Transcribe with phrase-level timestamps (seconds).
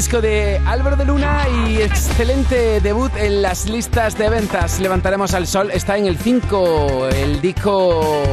[0.00, 4.80] disco de Álvaro de Luna y excelente debut en las listas de ventas.
[4.80, 8.26] Levantaremos al sol, está en el 5, el disco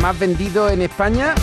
[0.00, 1.34] más vendido en España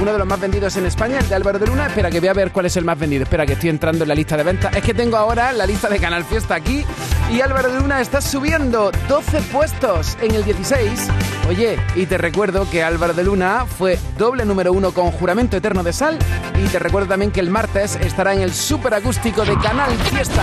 [0.00, 1.86] uno de los más vendidos en España, el de Álvaro de Luna.
[1.86, 3.22] Espera, que voy a ver cuál es el más vendido.
[3.22, 4.74] Espera, que estoy entrando en la lista de ventas.
[4.76, 6.84] Es que tengo ahora la lista de Canal Fiesta aquí
[7.32, 11.08] y Álvaro de Luna está subiendo 12 puestos en el 16.
[11.48, 15.82] Oye, y te recuerdo que Álvaro de Luna fue doble número uno con Juramento Eterno
[15.82, 16.18] de Sal.
[16.64, 20.42] Y te recuerdo también que el martes estará en el super acústico de Canal Fiesta.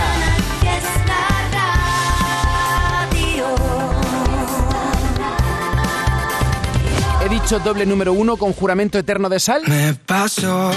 [7.24, 9.62] He dicho doble número uno con juramento eterno de sal.
[9.66, 10.70] Me paso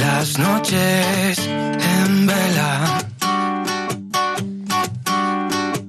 [0.00, 2.98] las noches en vela.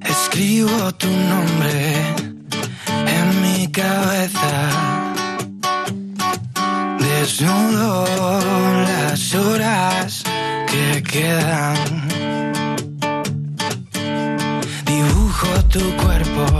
[0.01, 2.15] Escribo tu nombre
[3.07, 4.98] en mi cabeza.
[7.39, 8.03] Desnudo
[8.83, 10.23] las horas
[10.67, 11.77] que quedan.
[14.85, 16.58] Dibujo tu cuerpo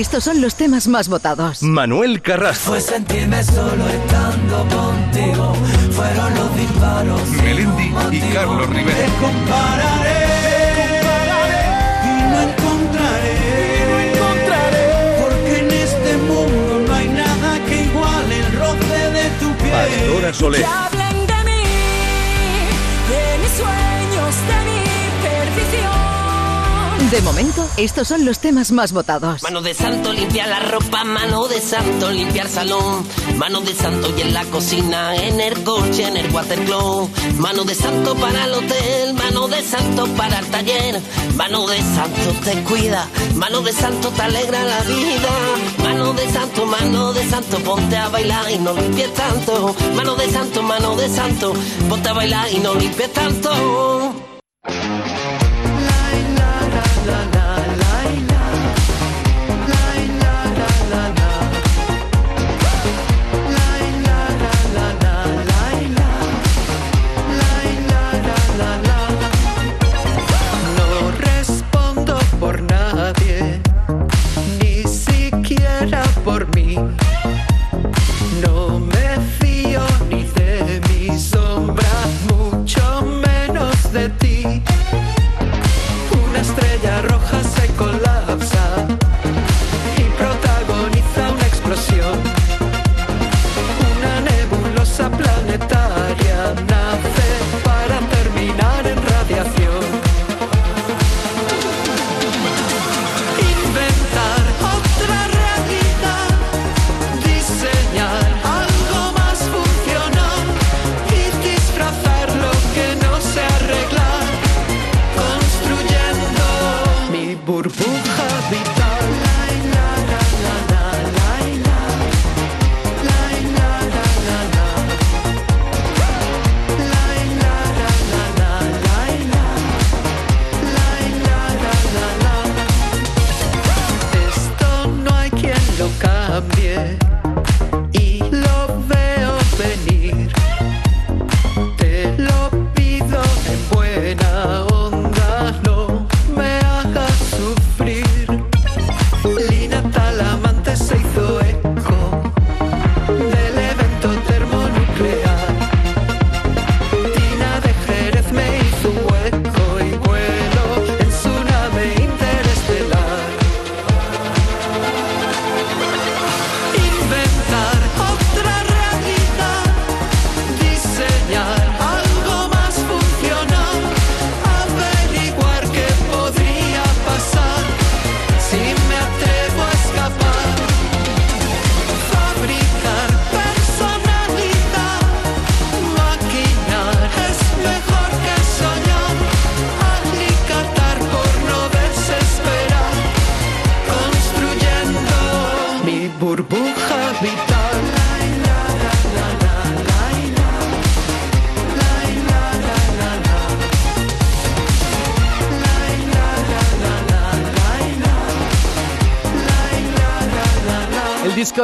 [0.00, 1.62] estos son los temas más votados.
[1.62, 5.52] Manuel Carrasco, Fue sentirme solo estando contigo.
[5.92, 7.28] Fueron los disparos.
[7.42, 8.96] Melendi y Carlos Rivera.
[8.96, 10.30] Te compararé.
[12.04, 13.38] Y no encontraré.
[15.20, 19.72] Porque en este mundo no hay nada que iguale el roce de tu piel.
[19.72, 20.64] Pastora Soler,
[27.08, 29.42] De momento, estos son los temas más votados.
[29.42, 33.04] Mano de santo limpiar la ropa, mano de santo limpiar salón,
[33.36, 37.08] mano de santo y en la cocina, en el coche, en el watercloak,
[37.38, 41.00] mano de santo para el hotel, mano de santo para el taller,
[41.36, 45.30] mano de santo te cuida, mano de santo te alegra la vida,
[45.82, 50.30] mano de santo, mano de santo, ponte a bailar y no limpies tanto, mano de
[50.30, 51.54] santo, mano de santo,
[51.88, 54.09] ponte a bailar y no limpies tanto.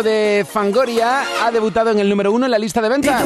[0.03, 3.25] De Fangoria ha debutado en el número uno en la lista de ventas.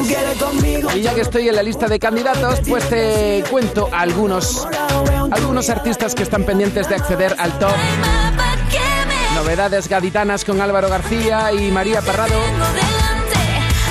[0.95, 4.67] Y ya que estoy en la lista de candidatos, pues te cuento algunos,
[5.31, 7.75] algunos artistas que están pendientes de acceder al top.
[9.35, 12.39] Novedades gaditanas con Álvaro García y María Parrado.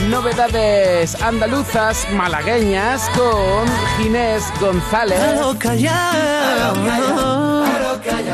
[0.09, 3.67] Novedades andaluzas malagueñas con
[3.99, 5.21] Ginés González.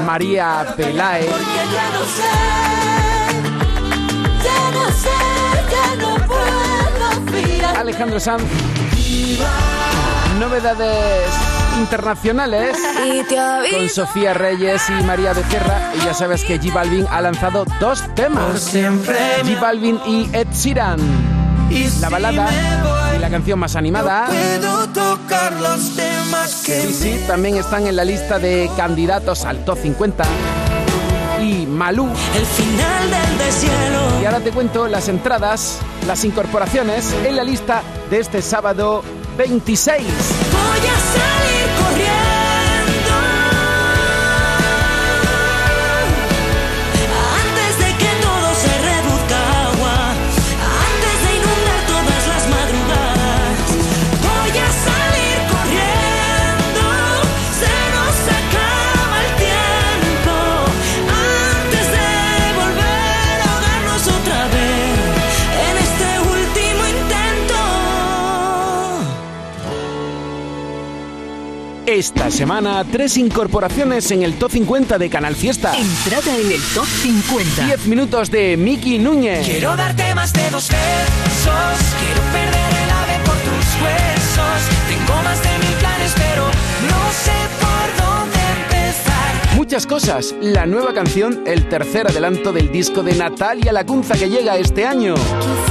[0.04, 1.28] María Pelae,
[7.76, 8.42] Alejandro Sanz.
[10.40, 11.28] Novedades
[11.78, 12.76] internacionales
[13.70, 13.88] con.
[13.88, 15.92] Sofía Reyes y María Becerra.
[15.94, 18.60] Y ya sabes que J Balvin ha lanzado dos temas.
[18.60, 20.98] Siempre J Balvin y Ed Sheeran.
[22.00, 22.48] La balada
[23.14, 24.26] y la canción más animada.
[24.26, 29.64] Puedo tocar los temas que Sí, sí, también están en la lista de candidatos al
[29.64, 30.24] Top 50.
[31.76, 32.08] Malú.
[32.34, 34.22] El final del deshielo.
[34.22, 39.02] Y ahora te cuento las entradas, las incorporaciones en la lista de este sábado
[39.36, 40.02] 26.
[40.02, 41.55] Voy a salir
[71.96, 75.74] Esta semana, tres incorporaciones en el Top 50 de Canal Fiesta.
[75.74, 77.64] Entrada en el top 50.
[77.64, 79.46] 10 minutos de Miki Núñez.
[79.46, 81.78] Quiero darte más de dos besos.
[81.98, 84.60] Quiero perder el ave por tus huesos.
[84.90, 86.44] Tengo más de mil planes, pero
[86.86, 89.56] no sé por dónde empezar.
[89.56, 90.34] Muchas cosas.
[90.42, 95.14] La nueva canción, el tercer adelanto del disco de Natalia Lacunza que llega este año.
[95.14, 95.65] Quizá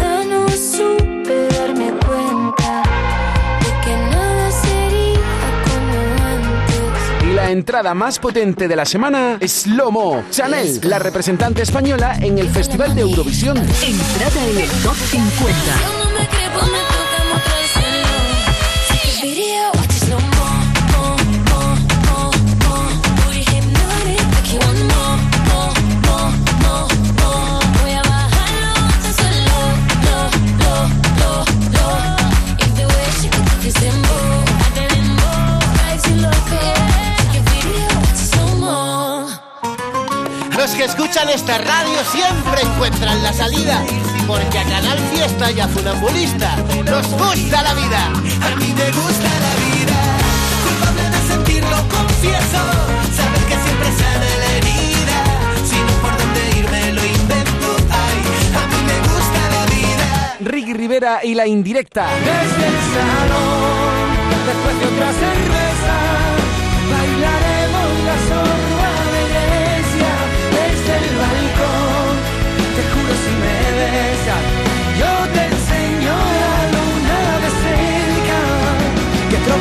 [7.46, 12.50] la entrada más potente de la semana es Lomo, Chanel, la representante española en el
[12.50, 13.56] Festival de Eurovisión.
[13.56, 16.95] Entrada en el top 50.
[40.86, 43.84] Escuchan esta radio siempre encuentran la salida,
[44.28, 48.06] porque a Canal Fiesta y a Funambulista nos gusta la vida.
[48.06, 49.98] A mí me gusta la vida.
[50.64, 52.62] Culpable de sentirlo, confieso.
[53.18, 55.18] Saber que siempre sale la herida.
[55.66, 57.68] Si no por dónde irme lo invento.
[57.90, 58.18] Ay,
[58.56, 60.38] a mí me gusta la vida.
[60.42, 62.08] Ricky Rivera y la indirecta.
[62.20, 65.65] Desde el salón, después de otra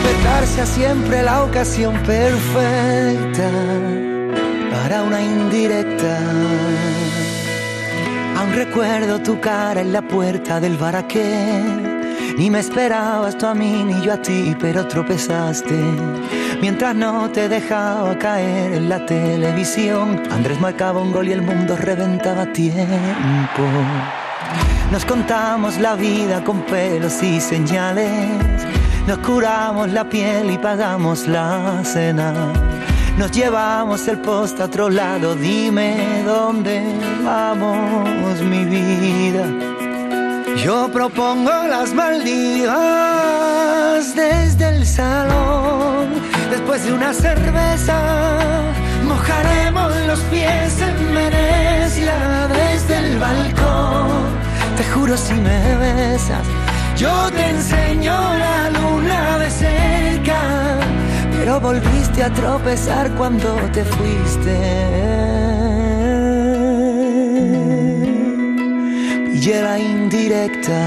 [0.05, 3.51] Tropezar sea siempre la ocasión perfecta
[4.71, 6.19] para una indirecta.
[8.37, 12.37] Aún recuerdo tu cara en la puerta del bar aquel.
[12.37, 15.75] Ni me esperabas tú a mí ni yo a ti, pero tropezaste.
[16.61, 21.77] Mientras no te dejaba caer en la televisión, Andrés marcaba un gol y el mundo
[21.77, 23.63] reventaba a tiempo.
[24.93, 28.84] Nos contamos la vida con pelos y señales.
[29.07, 32.33] Nos curamos la piel y pagamos la cena.
[33.19, 35.35] Nos llevamos el post a otro lado.
[35.35, 36.83] Dime dónde
[37.23, 39.47] vamos, mi vida.
[40.65, 42.75] Yo propongo las Maldivas
[44.15, 46.09] desde el salón.
[46.51, 48.01] Después de una cerveza,
[49.05, 54.09] mojaremos los pies en Venecia desde el balcón.
[54.77, 56.47] Te juro si me besas,
[56.97, 60.41] yo te enseño la luna de cerca.
[61.33, 64.57] Pero volviste a tropezar cuando te fuiste.
[69.27, 70.81] Pillé la indirecta.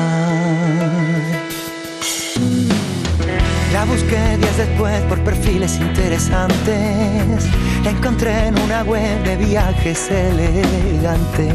[3.73, 7.45] La busqué días después por perfiles interesantes.
[7.85, 11.49] Encontré en una web de viajes elegante.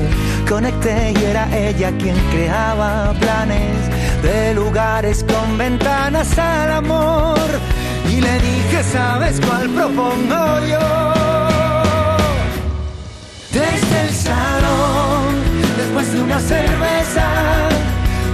[0.49, 7.39] Conecté y era ella quien creaba planes de lugares con ventanas al amor.
[8.09, 11.13] Y le dije, ¿sabes cuál propongo yo?
[13.53, 15.35] Desde el salón,
[15.77, 17.27] después de una cerveza,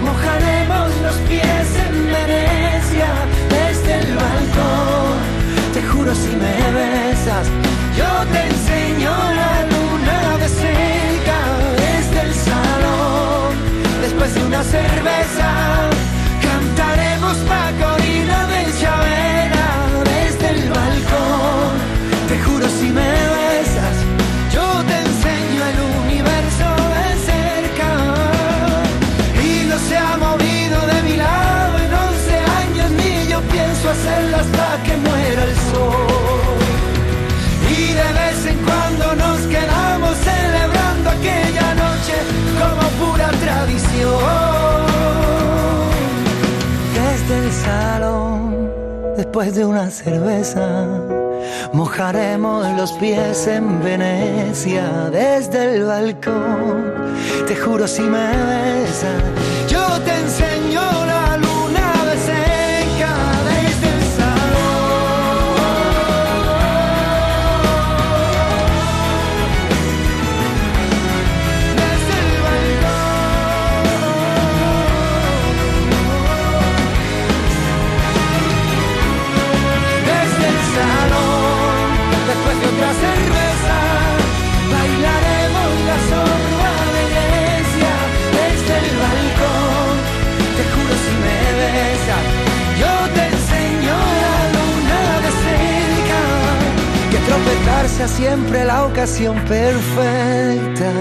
[0.04, 3.10] mojaremos los pies en Venecia.
[3.48, 5.18] Desde el balcón,
[5.74, 7.46] te juro si me besas,
[7.96, 11.07] yo te enseño la luna de cerca.
[14.18, 15.90] después de una cerveza
[16.42, 17.97] cantaremos Paco
[49.38, 50.84] después de una cerveza.
[51.72, 56.92] Mojaremos los pies en Venecia desde el balcón.
[57.46, 59.22] Te juro si me besas,
[59.68, 60.47] yo te enseño
[98.08, 100.92] siempre la ocasión perfecta.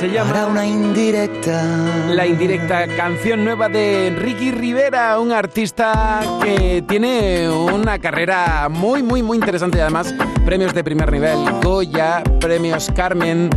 [0.00, 1.62] Se llama Para una indirecta.
[2.08, 9.22] La indirecta canción nueva de Ricky Rivera, un artista que tiene una carrera muy, muy,
[9.22, 10.14] muy interesante y además
[10.46, 13.50] premios de primer nivel, Goya, premios Carmen.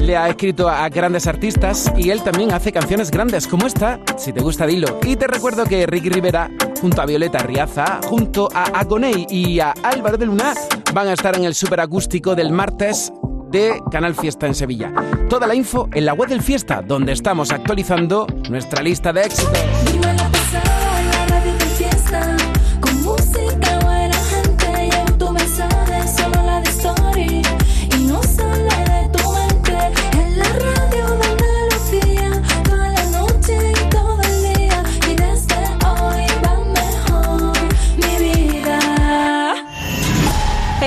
[0.00, 4.32] Le ha escrito a grandes artistas y él también hace canciones grandes como esta, si
[4.32, 5.00] te gusta dilo.
[5.02, 6.48] Y te recuerdo que Ricky Rivera,
[6.80, 10.54] junto a Violeta Riaza, junto a Agoney y a Álvaro de Luna,
[10.94, 13.12] van a estar en el superacústico del martes
[13.52, 14.92] de Canal Fiesta en Sevilla.
[15.28, 19.58] Toda la info en la web del Fiesta, donde estamos actualizando nuestra lista de éxitos.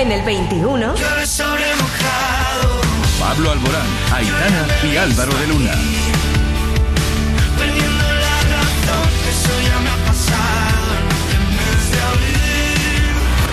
[0.06, 1.15] en el 21.
[3.36, 5.72] Pablo Alborán, Aitana y Álvaro de Luna.
[7.58, 9.08] perdiendo la razón.
[9.28, 13.12] Eso ya me ha pasado en el mes de abril.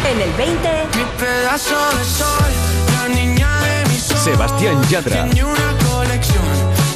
[0.09, 2.51] en el 20, Mi pedazo de sol,
[2.95, 4.23] la niña de mis ojos.
[4.23, 5.25] Sebastián Yatra.
[5.25, 6.45] Tiene una colección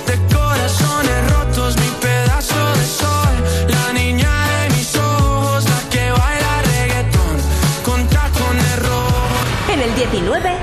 [0.07, 1.75] de corazones rotos.
[1.75, 3.35] Mi pedazo de sol,
[3.67, 5.65] la niña de mis ojos.
[5.65, 7.35] La que baila reggaetón
[7.83, 9.73] con tacones rojos.
[9.73, 10.56] en el 19,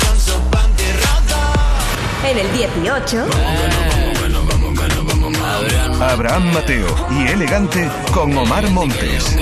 [0.00, 2.30] con su panty rosa.
[2.30, 3.26] en el 18,
[6.00, 9.36] Abraham Mateo y Elegante con Omar Montes.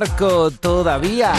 [0.00, 1.32] Arco todavía.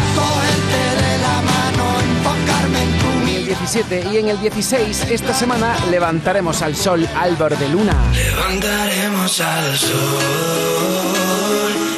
[3.23, 7.95] En el 17 y en el 16 esta semana levantaremos al sol Álvaro de Luna.
[8.13, 9.91] Levantaremos al sol,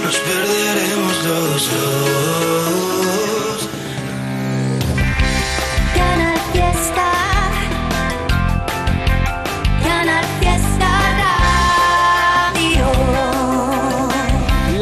[0.03, 2.72] nos perderemos los dos.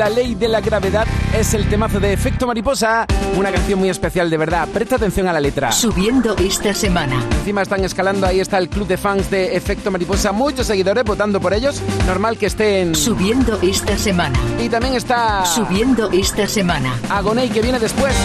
[0.01, 3.05] La ley de la gravedad es el temazo de Efecto Mariposa,
[3.37, 4.67] una canción muy especial de verdad.
[4.73, 5.71] Presta atención a la letra.
[5.71, 7.23] subiendo esta semana.
[7.37, 11.39] Encima están escalando, ahí está el club de fans de Efecto Mariposa, muchos seguidores votando
[11.39, 11.79] por ellos.
[12.07, 12.95] Normal que estén.
[12.95, 14.39] Subiendo esta semana.
[14.59, 16.97] Y también está Subiendo esta semana.
[17.07, 18.15] Agoney que viene después.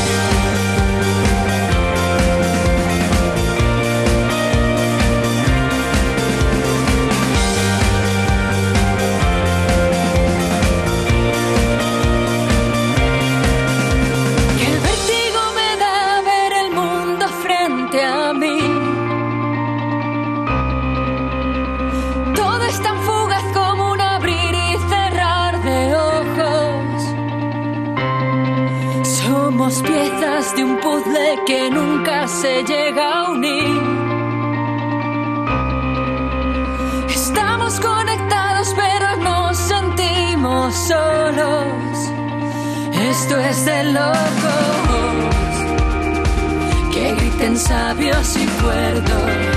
[47.59, 49.56] Sabios y cuerdos,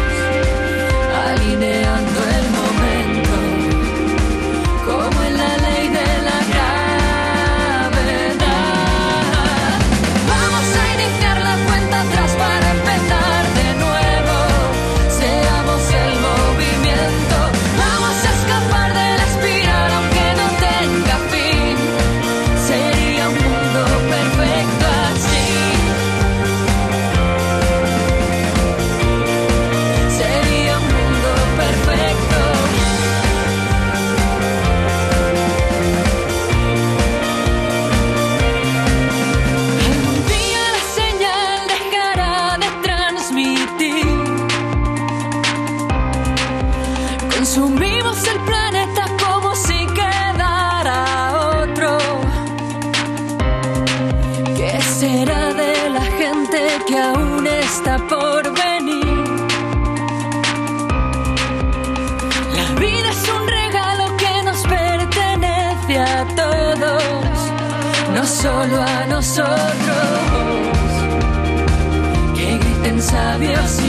[73.39, 73.88] había sido.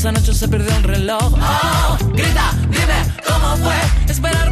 [0.00, 1.34] esa noche se perdió un reloj.
[1.34, 3.74] Oh, grita, dime cómo fue
[4.08, 4.49] esperar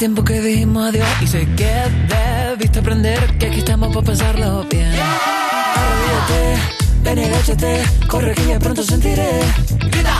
[0.00, 1.70] tiempo que dijimos adiós y sé que
[2.08, 4.90] debiste aprender que aquí estamos para pasarlo bien.
[4.90, 5.18] Yeah.
[5.76, 6.62] Arrodíllate,
[7.04, 9.28] ven y agáchate, corre que ya pronto sentiré.
[9.90, 10.19] Grita.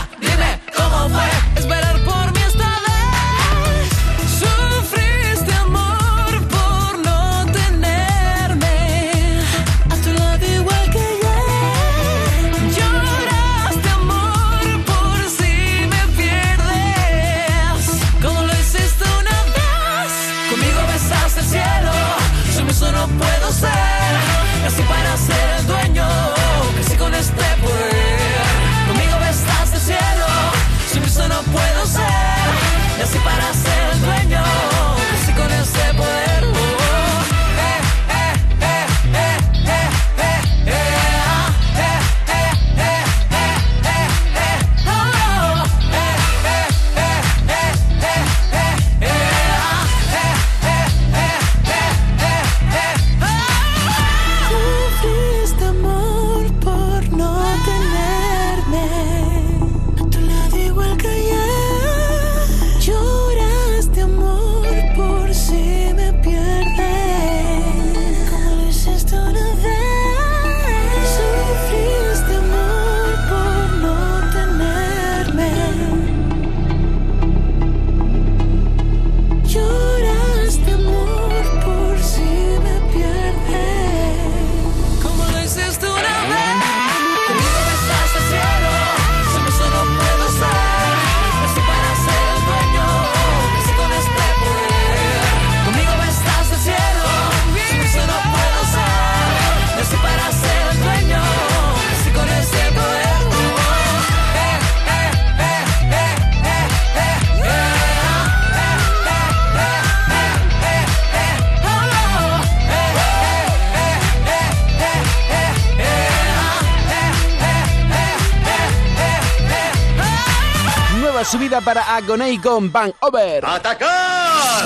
[121.59, 123.45] para Agonei con Bang Over.
[123.45, 124.65] ¡Atacar!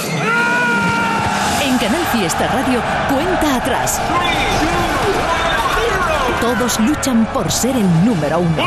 [1.64, 4.00] En Canal Fiesta Radio, cuenta atrás.
[6.40, 8.64] Todos luchan por ser el número uno.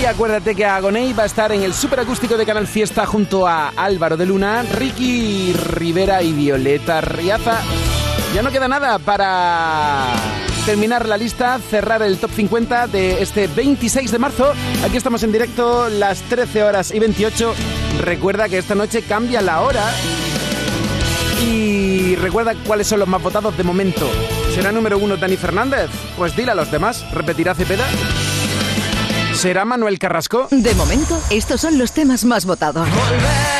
[0.00, 3.70] Y acuérdate que Agonei va a estar en el superacústico de Canal Fiesta junto a
[3.70, 7.62] Álvaro de Luna, Ricky Rivera y Violeta Riaza.
[8.32, 10.12] Ya no queda nada para
[10.64, 14.52] terminar la lista, cerrar el top 50 de este 26 de marzo.
[14.84, 17.54] Aquí estamos en directo, las 13 horas y 28.
[18.00, 19.90] Recuerda que esta noche cambia la hora.
[21.42, 24.10] Y recuerda cuáles son los más votados de momento.
[24.54, 25.90] ¿Será número uno Dani Fernández?
[26.16, 27.04] Pues dile a los demás.
[27.12, 27.86] ¿Repetirá Cepeda?
[29.34, 30.48] ¿Será Manuel Carrasco?
[30.50, 32.86] De momento, estos son los temas más votados.
[32.88, 33.59] Seguro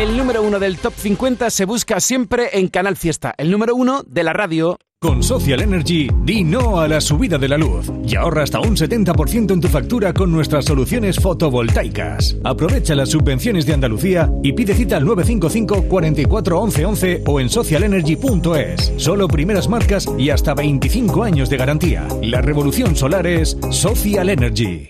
[0.00, 3.34] El número uno del top 50 se busca siempre en Canal Fiesta.
[3.36, 4.78] El número uno de la radio.
[4.98, 8.78] Con Social Energy, di no a la subida de la luz y ahorra hasta un
[8.78, 12.34] 70% en tu factura con nuestras soluciones fotovoltaicas.
[12.44, 17.50] Aprovecha las subvenciones de Andalucía y pide cita al 955 44 11 11 o en
[17.50, 18.94] socialenergy.es.
[18.96, 22.08] Solo primeras marcas y hasta 25 años de garantía.
[22.22, 24.88] La revolución solar es Social Energy.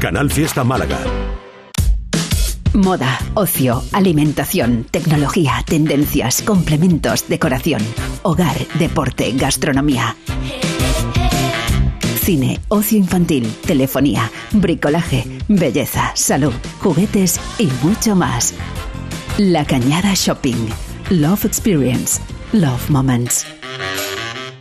[0.00, 1.27] Canal Fiesta Málaga.
[2.78, 7.82] Moda, ocio, alimentación, tecnología, tendencias, complementos, decoración,
[8.22, 10.16] hogar, deporte, gastronomía.
[12.22, 18.54] Cine, ocio infantil, telefonía, bricolaje, belleza, salud, juguetes y mucho más.
[19.38, 20.68] La Cañada Shopping.
[21.10, 22.20] Love Experience.
[22.52, 23.44] Love Moments.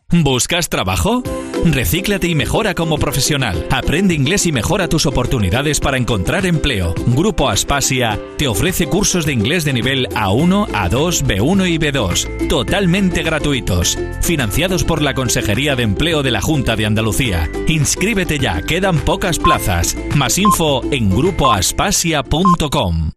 [0.10, 1.22] ¿Buscas trabajo?
[1.66, 3.68] Recíclate y mejora como profesional.
[3.70, 6.96] Aprende inglés y mejora tus oportunidades para encontrar empleo.
[7.08, 13.22] Grupo Aspasia te ofrece cursos de inglés de nivel A1, A2, B1 y B2, totalmente
[13.22, 17.50] gratuitos, financiados por la Consejería de Empleo de la Junta de Andalucía.
[17.68, 19.98] Inscríbete ya, quedan pocas plazas.
[20.16, 23.17] Más info en grupoaspasia.com.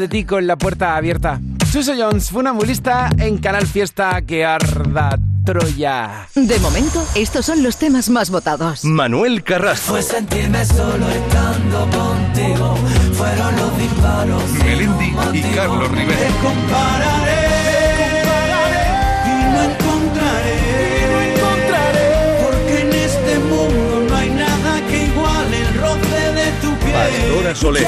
[0.00, 1.40] De ti con la puerta abierta.
[1.70, 6.26] Suso Jones, funambulista en Canal Fiesta que arda Troya.
[6.34, 8.84] De momento, estos son los temas más votados.
[8.84, 9.92] Manuel Carrasco.
[9.92, 12.74] Fue sentirme solo estando contigo.
[13.14, 14.42] Fueron los disparos.
[14.64, 16.30] Melendi y Carlos Te Rivera.
[16.42, 17.50] compararé.
[19.26, 20.58] Y no encontraré.
[21.12, 22.08] No encontraré.
[22.42, 26.92] Porque en este mundo no hay nada que iguale el roce de tu piel.
[26.94, 27.86] Pastora Soler.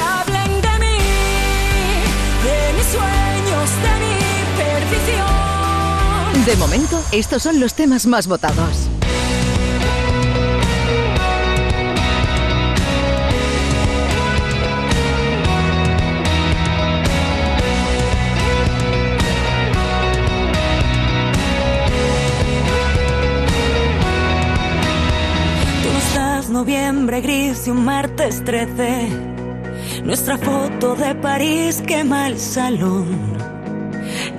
[6.45, 8.89] De momento, estos son los temas más votados.
[26.49, 29.09] Noviembre gris y un martes 13.
[30.03, 33.52] Nuestra foto de París quema el salón.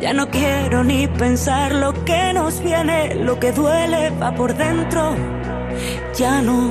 [0.04, 5.16] Ya no quiero ni pensar lo que nos viene, lo que duele va por dentro.
[6.18, 6.70] Ya no.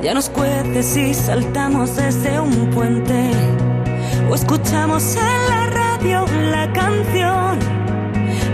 [0.00, 3.32] Ya nos cuece si saltamos desde un puente
[4.30, 7.58] o escuchamos en la radio la canción.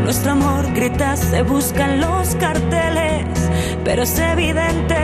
[0.03, 3.27] Nuestro amor grita, se buscan los carteles,
[3.85, 4.97] pero es evidente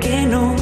[0.00, 0.59] que no.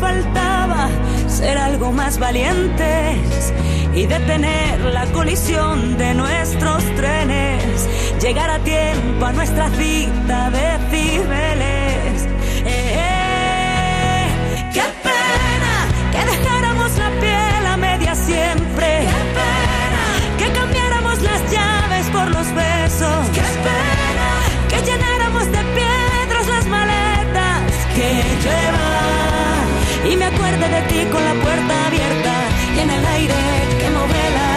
[0.00, 0.88] Faltaba
[1.28, 3.52] ser algo más valientes
[3.94, 7.88] y detener la colisión de nuestros trenes,
[8.20, 12.26] llegar a tiempo a nuestra cita de Cibeles.
[12.64, 15.74] Eh, eh, ¡Qué pena
[16.12, 19.06] que dejáramos la piel a media siempre!
[19.06, 20.04] ¡Qué pena
[20.38, 23.28] que cambiáramos las llaves por los besos!
[23.32, 24.28] ¡Qué pena
[24.68, 27.62] que llenáramos de piedras las maletas
[27.94, 28.65] que lleva!
[30.08, 32.34] Y me acuerde de ti con la puerta abierta
[32.76, 33.34] y en el aire
[33.80, 34.50] que movela.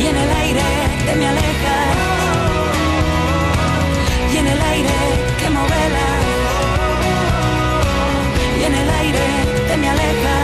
[0.00, 0.62] Y en el aire
[1.06, 1.76] que me aleja.
[4.32, 4.98] Y en el aire
[5.38, 6.08] que movela.
[8.60, 9.26] Y en el aire
[9.68, 10.36] que me aleja.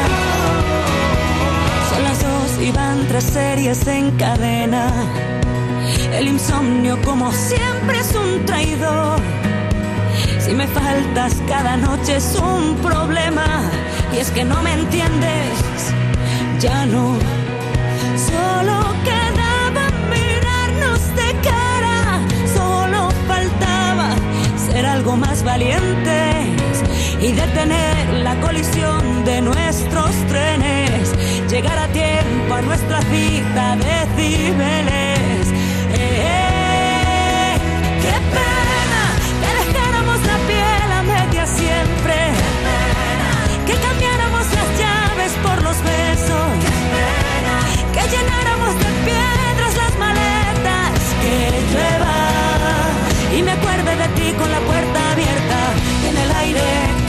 [1.91, 4.93] Son las dos y van tres series en cadena.
[6.13, 9.42] El insomnio como siempre es un traidor.
[10.45, 13.71] Si me faltas cada noche es un problema.
[14.13, 15.95] Y es que no me entiendes,
[16.59, 17.17] ya no.
[18.17, 22.21] Solo quedaba mirarnos de cara.
[22.55, 24.11] Solo faltaba
[24.67, 26.83] ser algo más valientes
[27.21, 31.15] y detener la colisión de nuestros trenes.
[31.49, 35.22] Llegar a tiempo a nuestra cita de Cibeles.
[41.47, 42.15] Siempre!
[42.39, 43.31] ¡Qué pena
[43.67, 46.49] que cambiáramos las llaves por los besos!
[46.65, 47.57] ¡Qué pena
[47.95, 50.99] que llenáramos de piedras las maletas!
[51.23, 51.37] ¡Que
[51.73, 52.17] llueva!
[53.37, 55.59] Y me acuerde de ti con la puerta abierta
[56.09, 57.02] en el aire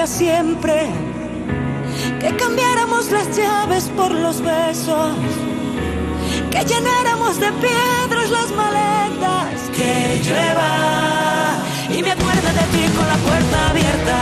[0.00, 0.88] a media siempre.
[2.20, 5.12] Que cambiáramos las llaves por los besos.
[6.50, 9.60] Que llenáramos de piedras las maletas.
[9.76, 11.58] Que llueva.
[11.90, 14.16] Y me acuerdo de ti con la puerta abierta.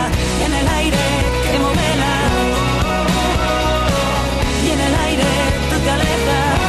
[0.45, 0.97] En el aire
[1.43, 2.15] que movela.
[4.65, 5.29] Y en el aire
[5.69, 6.59] tú te alejas.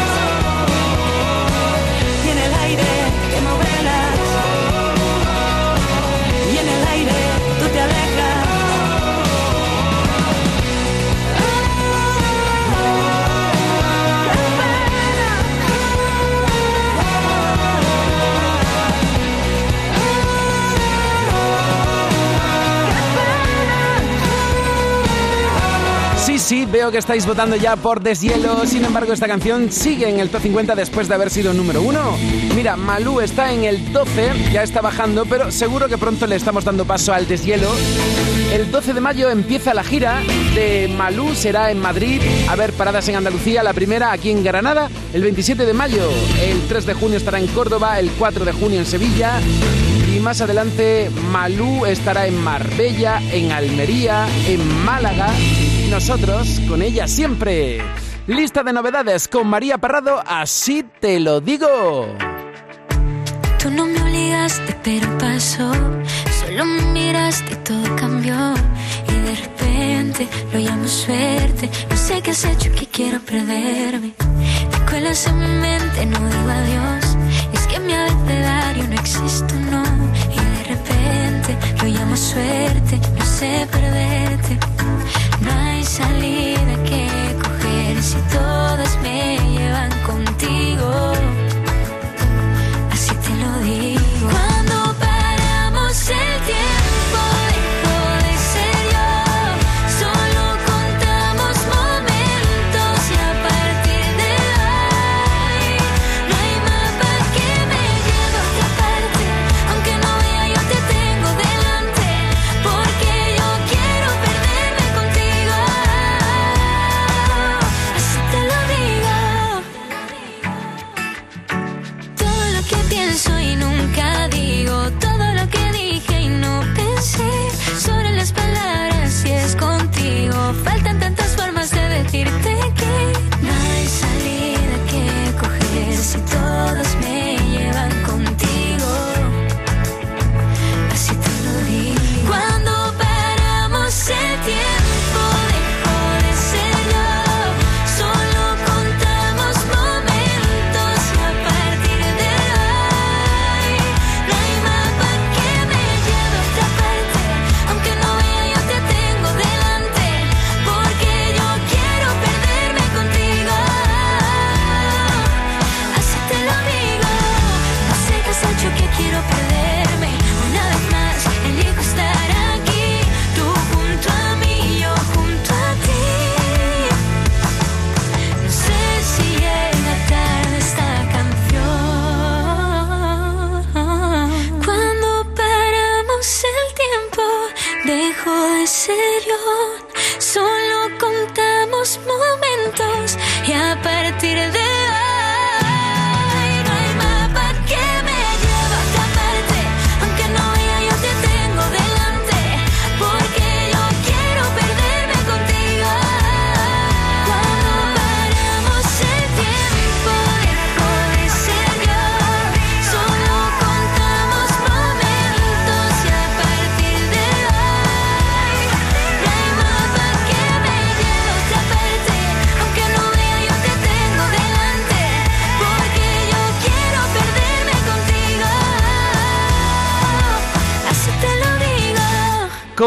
[2.30, 2.84] En el aire
[3.30, 3.79] que.
[26.50, 28.66] Sí, veo que estáis votando ya por Deshielo.
[28.66, 32.18] Sin embargo, esta canción sigue en el top 50 después de haber sido número uno.
[32.56, 36.64] Mira, Malú está en el 12, ya está bajando, pero seguro que pronto le estamos
[36.64, 37.70] dando paso al Deshielo.
[38.52, 40.22] El 12 de mayo empieza la gira
[40.56, 42.20] de Malú, será en Madrid.
[42.48, 46.02] A ver, paradas en Andalucía, la primera aquí en Granada, el 27 de mayo.
[46.42, 49.40] El 3 de junio estará en Córdoba, el 4 de junio en Sevilla.
[50.22, 55.28] Más adelante, Malú estará en Marbella, en Almería, en Málaga.
[55.38, 57.80] Y nosotros con ella siempre.
[58.26, 62.06] Lista de novedades con María Parrado, así te lo digo.
[64.50, 65.72] llamaste, pero pasó.
[66.40, 68.54] Solo me miraste y todo cambió.
[69.08, 71.68] Y de repente lo llamo suerte.
[71.90, 74.12] No sé qué has hecho que quiero perderme.
[74.70, 77.09] Te cuelas en mi mente, no digo adiós.
[77.86, 79.82] Mi abecedario no existe no.
[80.30, 82.98] Y de repente lo llamo suerte.
[83.18, 84.58] No sé perderte.
[85.40, 87.08] No hay salida que
[87.42, 90.29] coger si todas me llevan contigo.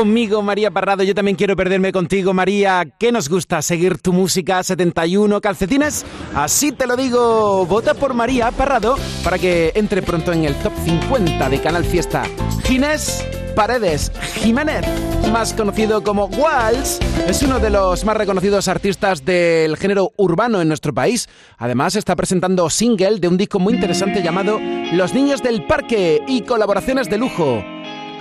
[0.04, 2.86] Conmigo, María Parrado, yo también quiero perderme contigo, María.
[2.99, 3.62] ¿Qué nos gusta?
[3.62, 6.06] ¿Seguir tu música 71 calcetines?
[6.36, 7.66] Así te lo digo.
[7.66, 12.24] Vota por María Parrado para que entre pronto en el top 50 de Canal Fiesta.
[12.66, 13.26] Ginés
[13.56, 14.86] Paredes Jiménez,
[15.32, 20.68] más conocido como Walls, es uno de los más reconocidos artistas del género urbano en
[20.68, 21.30] nuestro país.
[21.58, 24.60] Además, está presentando single de un disco muy interesante llamado
[24.91, 27.64] Los Niños del Parque y colaboraciones de lujo.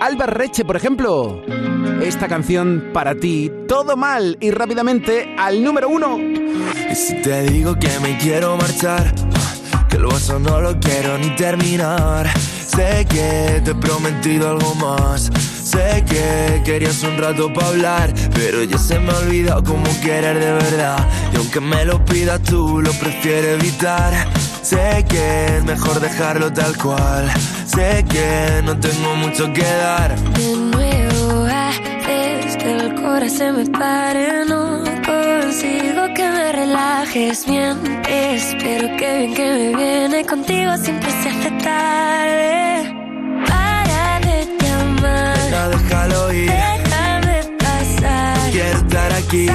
[0.01, 1.43] Álvaro Reche, por ejemplo.
[2.03, 6.19] Esta canción para ti, todo mal y rápidamente al número uno.
[6.19, 9.15] Y si te digo que me quiero marchar,
[9.89, 12.29] que el vaso no lo quiero ni terminar.
[12.39, 15.31] Sé que te he prometido algo más.
[15.63, 20.39] Sé que querías un rato para hablar, pero ya se me ha olvidado cómo querer
[20.39, 21.09] de verdad.
[21.33, 24.13] Y aunque me lo pidas tú, lo prefiero evitar.
[24.63, 27.31] Sé que es mejor dejarlo tal cual.
[27.67, 30.17] Sé que no tengo mucho que dar.
[30.17, 37.77] De nuevo haces que el corazón se me pare, no consigo que me relajes bien.
[38.09, 42.95] Espero que bien que me viene contigo siempre se hace tarde.
[43.49, 46.51] Para de llamar, Venga, déjalo ir.
[46.51, 48.51] déjame pasar.
[48.53, 49.47] Quiero estar aquí.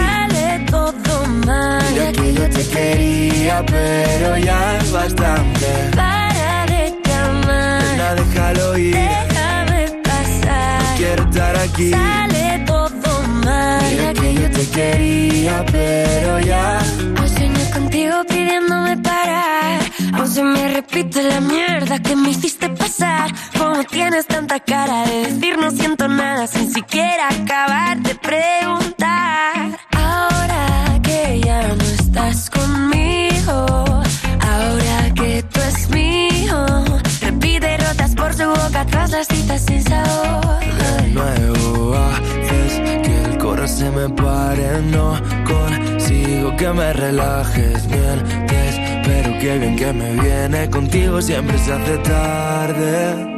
[1.47, 5.65] Mira que yo te quería, pero ya es bastante.
[5.95, 8.95] Para de llamar, Venga, déjalo ir.
[8.95, 10.97] déjame pasar.
[10.97, 11.91] Quiero estar aquí.
[11.91, 13.81] Sale todo mal.
[13.91, 16.79] Mira que yo te quería, pero ya.
[17.21, 19.79] Hoy sueño contigo pidiéndome parar.
[20.15, 23.31] Aún se me repite la mierda que me hiciste pasar.
[23.57, 29.77] Como tienes tanta cara de decir no siento nada sin siquiera acabar de preguntar.
[32.07, 33.65] Estás conmigo,
[34.39, 36.65] ahora que tú es mío,
[37.21, 40.59] repite rotas por su boca tras las citas sin sabor.
[41.01, 42.73] De nuevo haces
[43.05, 48.47] que el corazón se me pare, no consigo que me relajes bien.
[48.47, 53.36] Te espero que bien que me viene contigo siempre se hace tarde.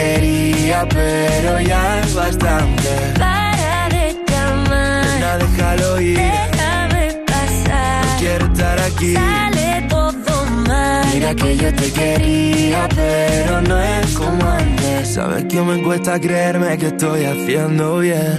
[0.00, 2.90] Quería, pero ya es bastante.
[3.18, 5.04] Para de llamar.
[5.06, 6.18] Nena, déjalo ir.
[6.18, 8.04] Déjame pasar.
[8.18, 9.14] Quiero estar aquí.
[9.14, 11.06] Sale todo mal.
[11.12, 15.08] Mira que yo te quería, pero no es como antes.
[15.14, 18.38] Sabes que me cuesta creerme que estoy haciendo bien.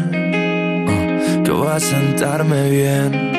[0.90, 3.32] Oh, que voy a sentarme bien.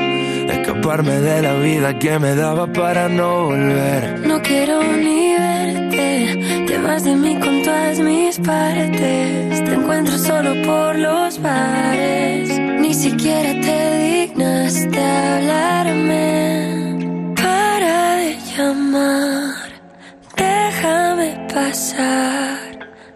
[0.50, 4.20] Escaparme de la vida que me daba para no volver.
[4.26, 5.21] No quiero ni
[6.92, 9.64] vas de mí con todas mis partes.
[9.66, 12.48] Te encuentro solo por los bares.
[12.82, 16.24] Ni siquiera te dignas de hablarme.
[17.42, 19.70] Para de llamar.
[20.36, 22.58] Déjame pasar.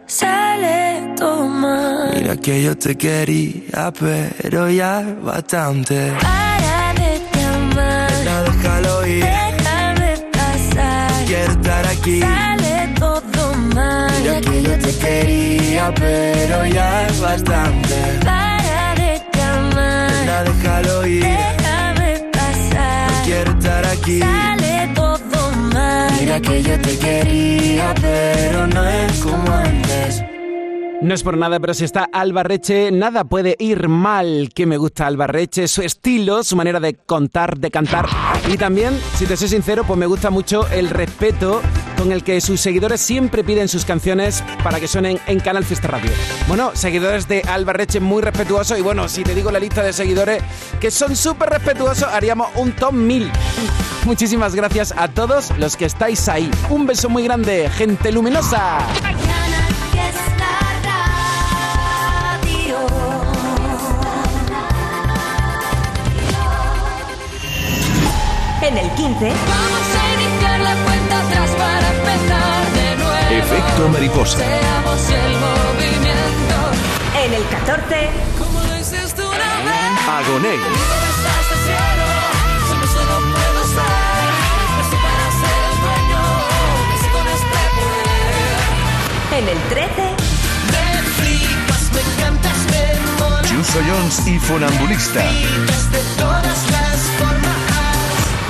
[0.07, 2.11] Sale todo mal.
[2.15, 6.13] Mira que yo te quería, pero ya bastante.
[6.23, 6.66] Para
[14.67, 17.95] yo te quería, pero ya es bastante.
[18.25, 20.11] Para de llamar.
[20.11, 21.23] Nena, déjalo ir.
[21.23, 23.11] Déjame pasar.
[23.25, 24.21] Quiero estar aquí.
[24.21, 26.13] Sale todo mal.
[26.21, 30.23] Mira que yo te quería, pero no es como antes.
[31.03, 34.49] No es por nada, pero si está Albarreche, nada puede ir mal.
[34.55, 38.09] Que me gusta Albarreche, su estilo, su manera de contar, de cantar.
[38.51, 41.61] Y también, si te soy sincero, pues me gusta mucho el respeto
[41.99, 45.89] con el que sus seguidores siempre piden sus canciones para que suenen en Canal Fiesta
[45.89, 46.11] Radio.
[46.49, 48.79] Bueno, seguidores de Albarreche muy respetuosos.
[48.79, 50.43] Y bueno, si te digo la lista de seguidores
[50.81, 53.31] que son súper respetuosos, haríamos un top 1000.
[54.07, 56.51] Muchísimas gracias a todos los que estáis ahí.
[56.71, 58.79] Un beso muy grande, gente luminosa.
[68.67, 73.45] En el 15, Vamos a iniciar la cuenta atrás para empezar de nuevo.
[73.45, 74.39] Efecto mariposa.
[74.39, 76.57] Seamos el movimiento.
[77.25, 80.09] en el 14, Como lo hiciste una vez.
[80.09, 80.55] Agoné.
[80.55, 80.77] Este
[89.39, 90.17] en el 13,
[90.73, 92.85] Me flipas, me encantas, me
[93.89, 95.23] Jones y Funambulista.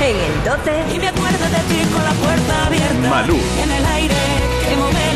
[0.00, 3.08] En el 12, Y me acuerdo de ti con la puerta abierta.
[3.10, 3.38] Malú.
[3.62, 4.14] En el aire
[4.68, 5.15] que modela.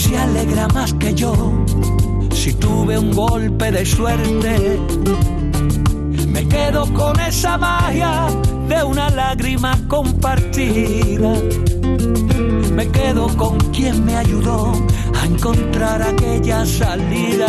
[0.00, 1.34] se alegra más que yo
[2.32, 4.80] si tuve un golpe de suerte.
[6.26, 8.28] Me quedo con esa magia
[8.68, 11.34] de una lágrima compartida.
[12.72, 14.72] Me quedo con quien me ayudó
[15.20, 17.48] a encontrar aquella salida.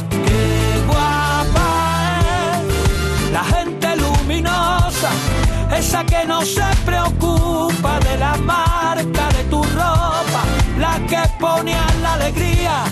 [11.43, 12.83] A la alegría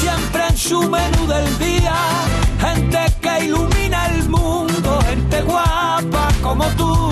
[0.00, 1.94] siempre en su menú del día.
[2.58, 7.10] Gente que ilumina el mundo, gente guapa como tú.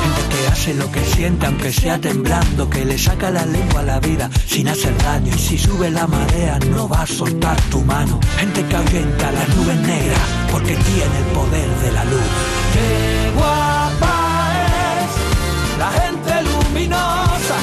[0.00, 3.84] Gente que hace lo que siente aunque sea temblando, que le saca la lengua a
[3.84, 5.34] la vida sin hacer daño.
[5.34, 8.18] Y si sube la marea no va a soltar tu mano.
[8.38, 12.30] Gente que ahuyenta las nubes negras porque tiene el poder de la luz.
[12.72, 14.52] Qué guapa
[14.96, 17.56] es la gente luminosa,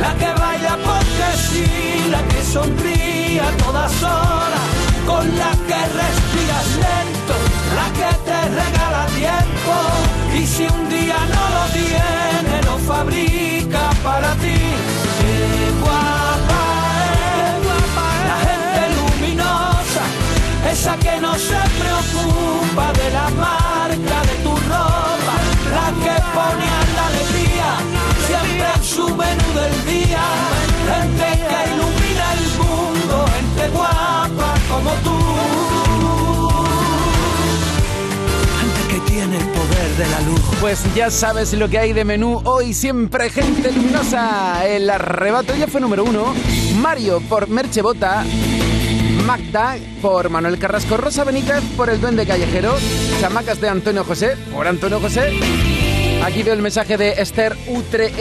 [0.00, 0.45] la que
[1.56, 4.66] porque sí, la que sonríe a todas horas,
[5.06, 7.34] con la que respiras lento,
[7.74, 9.74] la que te regala tiempo.
[10.34, 14.58] Y si un día no lo tiene, lo fabrica para ti.
[15.20, 16.62] Qué guapa
[17.46, 17.64] es
[18.30, 20.04] la gente luminosa,
[20.70, 25.34] esa que no se preocupa de la marca de tu ropa,
[25.76, 27.70] la que pone a la alegría
[28.26, 30.05] siempre en su menú del día.
[39.22, 40.40] El poder de la luz.
[40.60, 44.66] Pues ya sabes lo que hay de menú hoy, siempre gente luminosa.
[44.66, 46.34] El arrebato ya fue número uno.
[46.80, 48.24] Mario por Merche Bota.
[49.24, 50.96] Magda por Manuel Carrasco.
[50.96, 52.74] Rosa Benítez por El Duende Callejero.
[53.20, 55.32] Chamacas de Antonio José por Antonio José.
[56.24, 58.12] Aquí veo el mensaje de Esther Utre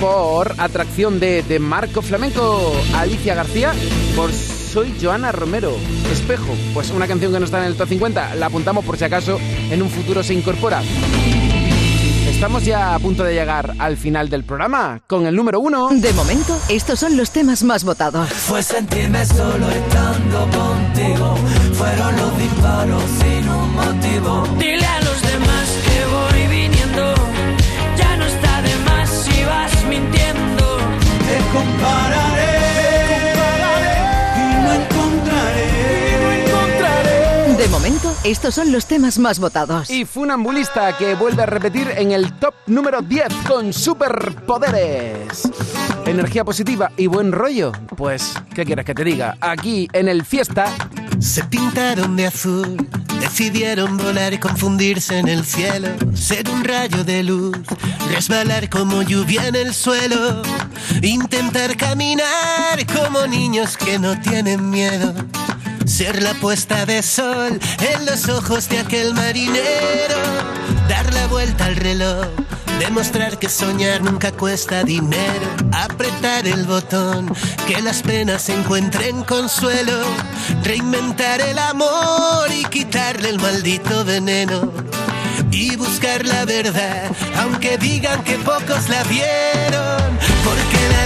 [0.00, 2.72] por Atracción de, de Marco Flamenco.
[2.94, 3.72] Alicia García
[4.14, 4.30] por
[4.76, 5.74] Soy Joana Romero.
[6.12, 8.34] Espejo, pues una canción que no está en el top 50.
[8.34, 10.82] La apuntamos por si acaso en un futuro se incorpora.
[12.28, 15.88] Estamos ya a punto de llegar al final del programa con el número uno.
[15.88, 18.28] De momento, estos son los temas más votados.
[18.28, 21.36] Fue sentirme solo estando contigo.
[21.72, 24.46] Fueron los disparos sin un motivo.
[24.58, 27.14] Dile a los demás que voy viniendo.
[27.96, 30.76] Ya no está de más si vas mintiendo.
[31.26, 32.45] Te compararé.
[37.66, 39.90] De momento, estos son los temas más votados.
[39.90, 45.50] Y Funambulista que vuelve a repetir en el top número 10 con superpoderes.
[46.06, 47.72] Energía positiva y buen rollo.
[47.96, 49.36] Pues, ¿qué quieres que te diga?
[49.40, 50.66] Aquí en el Fiesta
[51.18, 52.88] Se pintaron de azul,
[53.18, 55.88] decidieron volar y confundirse en el cielo.
[56.14, 57.58] Ser un rayo de luz,
[58.08, 60.40] resbalar como lluvia en el suelo.
[61.02, 65.12] Intentar caminar como niños que no tienen miedo.
[65.86, 70.16] Ser la puesta de sol en los ojos de aquel marinero.
[70.88, 72.26] Dar la vuelta al reloj.
[72.80, 75.46] Demostrar que soñar nunca cuesta dinero.
[75.72, 77.32] Apretar el botón,
[77.66, 80.02] que las penas encuentren consuelo.
[80.64, 84.72] Reinventar el amor y quitarle el maldito veneno.
[85.52, 90.18] Y buscar la verdad, aunque digan que pocos la vieron.
[90.44, 91.05] Porque el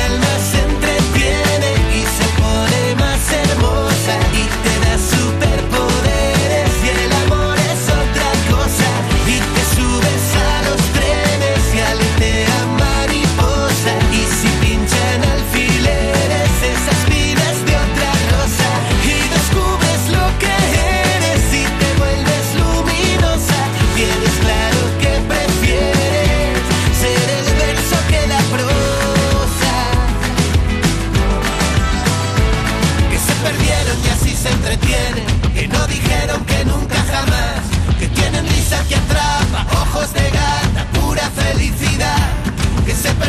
[3.33, 5.50] hermosa y te da superpoderes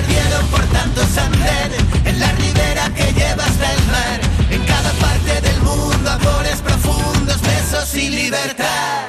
[0.03, 1.71] perdieron por tanto sander
[2.05, 4.21] en la ribera que lleva hasta el mar.
[4.51, 9.05] En cada parte del mundo amores profundos, besos y libertad.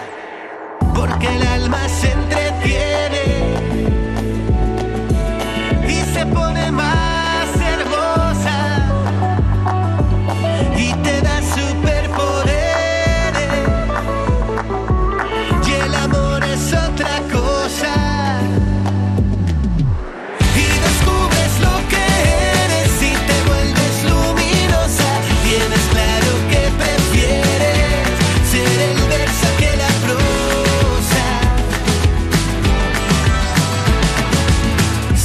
[0.93, 3.42] Porque el alma se entretiene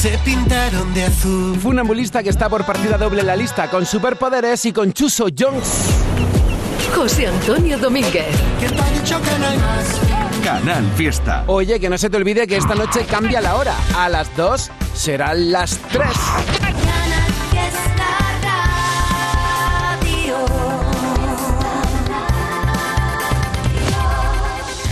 [0.00, 1.58] Se pintaron de azul.
[1.58, 5.68] Funambulista que está por partida doble en la lista con superpoderes y con Chuso Jones.
[6.94, 8.28] José Antonio Domínguez.
[10.44, 11.42] Canal Fiesta.
[11.48, 13.74] Oye, que no se te olvide que esta noche cambia la hora.
[13.96, 16.06] A las 2 serán las 3.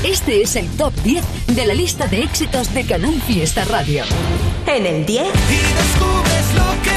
[0.03, 4.03] Este es el top 10 de la lista de éxitos de Canal Fiesta Radio.
[4.67, 5.23] En el 10.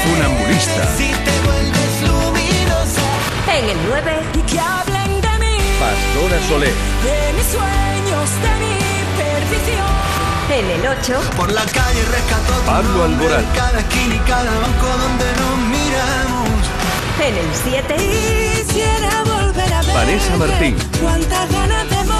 [0.02, 0.96] Funambulista.
[0.96, 3.06] Si te vuelves luminosa.
[3.56, 4.10] En el 9.
[4.34, 6.74] Y que hablen de mí, Pastora Soler.
[7.06, 8.74] de mis sueños, de mi
[9.14, 9.94] perdición.
[10.58, 11.20] En el 8.
[11.36, 13.46] Por la calle rescató Pablo Alborán.
[13.54, 16.66] Cada esquina y cada banco donde nos miramos.
[17.22, 17.94] En el 7.
[17.94, 19.94] Quisiera volver a ver.
[19.94, 20.76] Vanessa Martín.
[21.00, 22.19] Cuántas ganas de moverte.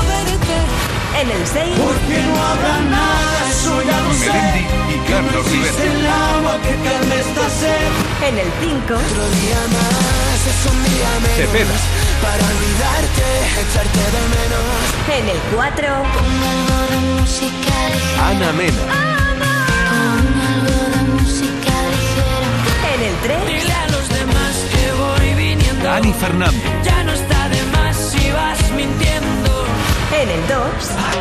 [1.21, 1.77] En el 6.
[1.77, 4.33] Porque no habrá nada, eso ya lo sé.
[4.33, 4.64] Melendi
[4.95, 6.01] y Carlos Existe Rivera.
[6.01, 7.91] el agua que calme esta sed.
[8.29, 8.95] En el 5.
[8.95, 11.37] Otro día más, es un día menos.
[11.37, 11.77] Cepeda.
[12.25, 13.27] Para olvidarte,
[13.61, 14.64] echarte de menos.
[15.18, 15.89] En el 4.
[18.29, 18.83] Ana Mena.
[22.95, 23.47] En el 3.
[23.47, 25.85] Dile a los demás que voy viniendo.
[25.85, 26.62] Dani Fernández.
[26.83, 29.39] Ya no está de más si vas mintiendo.
[30.13, 30.59] En el 2.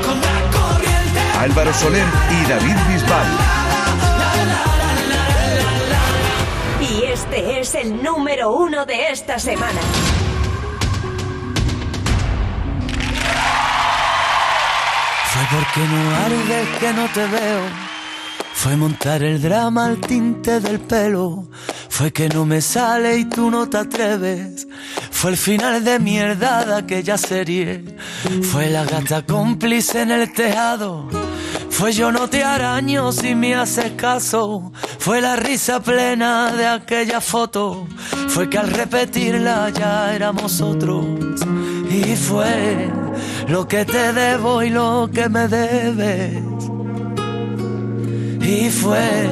[0.06, 1.20] Con la corriente.
[1.38, 3.28] Álvaro Soler y David Bisbal.
[6.82, 9.80] Y este es el número uno de esta semana.
[15.26, 17.62] Fue porque no ardes que no te veo.
[18.54, 21.48] Fue montar el drama al tinte del pelo.
[21.90, 24.68] Fue que no me sale y tú no te atreves.
[25.20, 27.84] Fue el final de mierda de aquella serie.
[28.41, 31.09] Fue la gata cómplice en el tejado.
[31.70, 34.72] Fue yo no te araño si me haces caso.
[34.97, 37.86] Fue la risa plena de aquella foto.
[38.30, 41.05] Fue que al repetirla ya éramos otros.
[41.91, 42.89] Y fue
[43.49, 46.41] lo que te debo y lo que me debes.
[48.41, 49.28] Y fue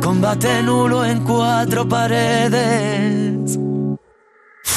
[0.00, 3.58] combate nulo en cuatro paredes.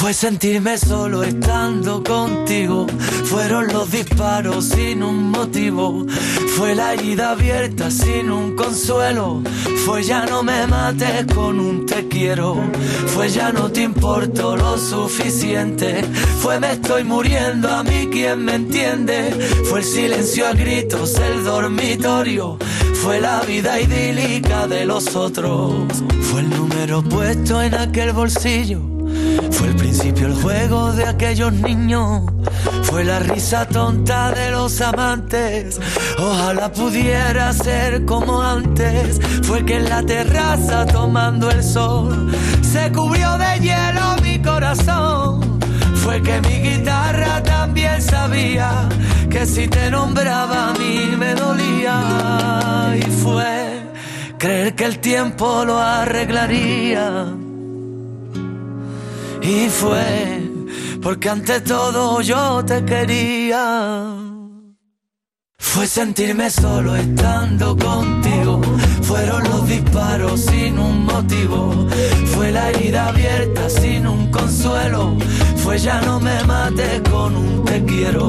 [0.02, 2.88] Fue sentirme solo estando contigo.
[3.26, 6.04] Fueron los disparos sin un motivo.
[6.56, 9.42] Fue la herida abierta sin un consuelo.
[9.86, 12.56] Fue ya no me mates con un te quiero.
[13.14, 16.02] Fue ya no te importo lo suficiente.
[16.40, 19.30] Fue me estoy muriendo a mí quien me entiende.
[19.70, 22.58] Fue el silencio a gritos, el dormitorio.
[23.04, 26.02] Fue la vida idílica de los otros.
[26.22, 28.92] Fue el número puesto en aquel bolsillo.
[29.50, 32.22] Fue el principio el juego de aquellos niños.
[32.82, 35.80] Fue la risa tonta de los amantes.
[36.18, 39.20] Ojalá pudiera ser como antes.
[39.42, 42.30] Fue que en la terraza tomando el sol
[42.62, 45.60] se cubrió de hielo mi corazón.
[45.94, 48.88] Fue que mi guitarra también sabía
[49.30, 52.94] que si te nombraba a mí me dolía.
[52.96, 53.82] Y fue
[54.38, 57.41] creer que el tiempo lo arreglaría.
[59.42, 60.40] Y fue
[61.02, 64.14] porque ante todo yo te quería.
[65.58, 68.60] Fue sentirme solo estando contigo.
[69.02, 71.88] Fueron los disparos sin un motivo.
[72.34, 75.16] Fue la herida abierta sin un consuelo.
[75.56, 78.28] Fue ya no me mates con un te quiero.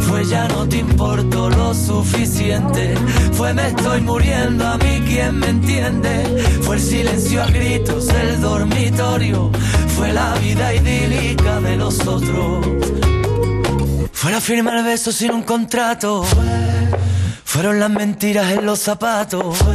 [0.00, 2.94] Fue ya no te importo lo suficiente.
[3.40, 6.44] Fue me estoy muriendo a mí quien me entiende.
[6.60, 9.50] Fue el silencio a gritos, el dormitorio.
[9.96, 12.66] Fue la vida idílica de los otros.
[14.12, 16.22] Fue la firma el beso sin un contrato.
[17.42, 19.56] Fueron las mentiras en los zapatos.
[19.56, 19.74] Fue,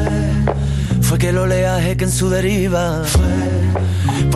[1.02, 3.04] fue que el oleaje que en su deriva.
[3.04, 3.85] Fue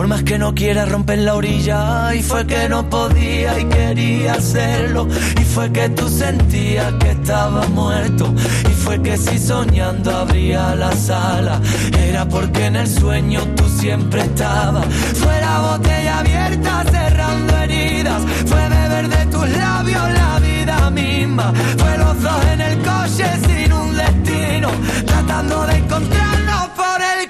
[0.00, 4.32] Por más que no quiera romper la orilla, y fue que no podía y quería
[4.32, 5.06] hacerlo.
[5.38, 8.32] Y fue que tú sentías que estaba muerto.
[8.64, 11.60] Y fue que si soñando abría la sala,
[11.98, 14.86] era porque en el sueño tú siempre estabas.
[15.16, 18.22] Fue la botella abierta cerrando heridas.
[18.46, 21.52] Fue beber de tus labios la vida misma.
[21.76, 24.70] Fue los dos en el coche sin un destino,
[25.04, 27.29] tratando de encontrarnos por el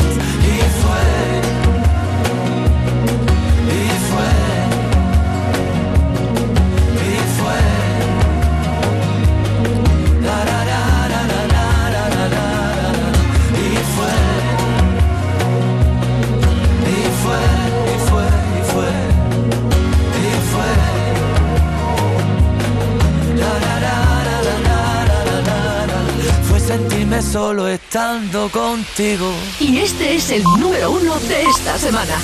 [26.71, 29.33] Sentirme solo estando contigo.
[29.59, 32.15] Y este es el número uno de esta semana.